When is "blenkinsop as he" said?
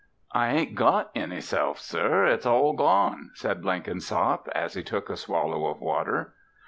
3.61-4.81